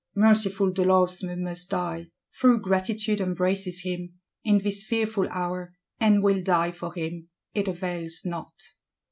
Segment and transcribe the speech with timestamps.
[0.15, 2.07] Merciful de Losme must die;
[2.41, 8.21] though Gratitude embraces him, in this fearful hour, and will die for him; it avails
[8.25, 8.55] not.